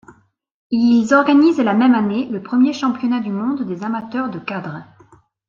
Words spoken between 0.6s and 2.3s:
Ils organisent la même année